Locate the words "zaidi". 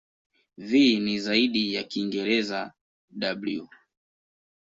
1.19-1.73